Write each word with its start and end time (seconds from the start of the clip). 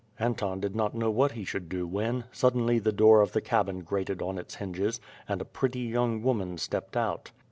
Anton 0.17 0.59
did 0.59 0.75
not 0.75 0.95
know 0.95 1.11
what 1.11 1.33
he 1.33 1.45
should 1.45 1.69
do 1.69 1.85
when, 1.85 2.23
suddenly, 2.31 2.79
the 2.79 2.91
door 2.91 3.21
of 3.21 3.33
the 3.33 3.39
cabin 3.39 3.81
grated 3.83 4.19
on 4.19 4.39
its 4.39 4.55
hinges, 4.55 4.99
and 5.29 5.39
a 5.41 5.45
pretty 5.45 5.81
young 5.81 6.23
woman 6.23 6.57
stepped 6.57 6.97
out. 6.97 7.29